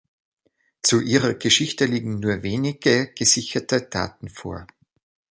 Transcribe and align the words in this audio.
Zu 0.81 0.99
ihrer 0.99 1.35
Geschichte 1.35 1.85
liegen 1.85 2.19
nur 2.21 2.41
wenige 2.41 3.13
gesicherte 3.13 3.83
Daten 3.83 4.29
vor. 4.29 4.65